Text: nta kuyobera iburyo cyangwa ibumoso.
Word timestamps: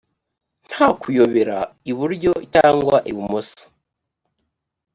nta 0.67 0.87
kuyobera 0.99 1.57
iburyo 1.91 2.31
cyangwa 2.53 2.95
ibumoso. 3.11 3.63